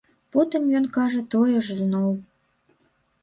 Потым 0.35 0.63
ён 0.77 0.87
кажа 0.95 1.19
тое 1.35 1.57
ж 1.67 1.77
зноў. 1.81 2.09